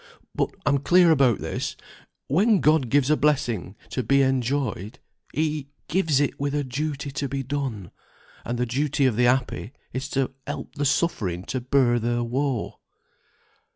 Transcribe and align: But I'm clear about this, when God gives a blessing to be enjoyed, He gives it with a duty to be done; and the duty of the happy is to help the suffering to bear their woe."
But 0.33 0.49
I'm 0.65 0.79
clear 0.79 1.11
about 1.11 1.41
this, 1.41 1.75
when 2.27 2.59
God 2.59 2.89
gives 2.89 3.11
a 3.11 3.15
blessing 3.15 3.75
to 3.91 4.01
be 4.01 4.23
enjoyed, 4.23 4.97
He 5.31 5.67
gives 5.87 6.19
it 6.19 6.39
with 6.39 6.55
a 6.55 6.63
duty 6.63 7.11
to 7.11 7.29
be 7.29 7.43
done; 7.43 7.91
and 8.43 8.57
the 8.57 8.65
duty 8.65 9.05
of 9.05 9.15
the 9.15 9.25
happy 9.25 9.73
is 9.93 10.09
to 10.09 10.31
help 10.47 10.73
the 10.73 10.85
suffering 10.85 11.43
to 11.43 11.61
bear 11.61 11.99
their 11.99 12.23
woe." 12.23 12.79